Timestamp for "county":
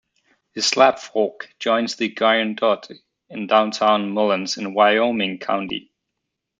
5.37-5.91